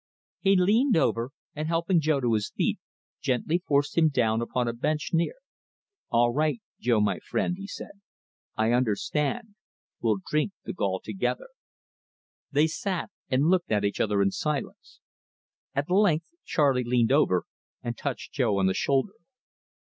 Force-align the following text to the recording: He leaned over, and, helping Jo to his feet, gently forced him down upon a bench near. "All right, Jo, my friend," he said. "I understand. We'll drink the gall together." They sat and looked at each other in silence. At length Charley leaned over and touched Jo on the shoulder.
He 0.39 0.55
leaned 0.55 0.97
over, 0.97 1.29
and, 1.53 1.67
helping 1.67 2.01
Jo 2.01 2.19
to 2.21 2.33
his 2.33 2.49
feet, 2.57 2.79
gently 3.21 3.59
forced 3.67 3.95
him 3.95 4.09
down 4.09 4.41
upon 4.41 4.67
a 4.67 4.73
bench 4.73 5.11
near. 5.13 5.35
"All 6.09 6.33
right, 6.33 6.59
Jo, 6.79 6.99
my 6.99 7.19
friend," 7.19 7.53
he 7.55 7.67
said. 7.67 8.01
"I 8.55 8.71
understand. 8.71 9.53
We'll 10.01 10.17
drink 10.27 10.53
the 10.65 10.73
gall 10.73 11.01
together." 11.03 11.49
They 12.51 12.65
sat 12.65 13.11
and 13.29 13.45
looked 13.51 13.71
at 13.71 13.85
each 13.85 13.99
other 14.01 14.23
in 14.23 14.31
silence. 14.31 15.01
At 15.75 15.87
length 15.91 16.25
Charley 16.45 16.83
leaned 16.83 17.11
over 17.11 17.43
and 17.83 17.95
touched 17.95 18.33
Jo 18.33 18.57
on 18.57 18.65
the 18.65 18.73
shoulder. 18.73 19.13